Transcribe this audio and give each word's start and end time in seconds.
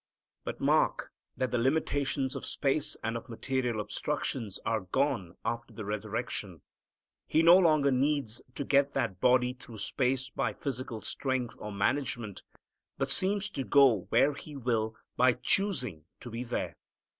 But 0.43 0.59
mark 0.59 1.11
that 1.37 1.51
the 1.51 1.59
limitations 1.59 2.35
of 2.35 2.43
space 2.43 2.97
and 3.03 3.15
of 3.15 3.29
material 3.29 3.79
obstructions 3.79 4.57
are 4.65 4.79
gone 4.81 5.35
after 5.45 5.75
the 5.75 5.85
resurrection. 5.85 6.63
He 7.27 7.43
no 7.43 7.55
longer 7.55 7.91
needs 7.91 8.41
to 8.55 8.65
get 8.65 8.95
that 8.95 9.21
body 9.21 9.53
through 9.53 9.77
space 9.77 10.31
by 10.31 10.53
physical 10.53 11.01
strength 11.01 11.55
or 11.59 11.71
management, 11.71 12.41
but 12.97 13.11
seems 13.11 13.51
to 13.51 13.63
go 13.63 14.07
where 14.09 14.33
He 14.33 14.57
will 14.57 14.95
by 15.17 15.33
choosing 15.33 16.05
to 16.21 16.31
be 16.31 16.43
there. 16.45 16.77